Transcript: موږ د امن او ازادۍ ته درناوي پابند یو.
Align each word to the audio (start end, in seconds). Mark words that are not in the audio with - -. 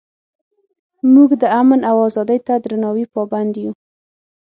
موږ 1.13 1.29
د 1.41 1.43
امن 1.59 1.79
او 1.89 1.95
ازادۍ 2.07 2.39
ته 2.47 2.53
درناوي 2.63 3.05
پابند 3.15 3.53
یو. 3.63 3.71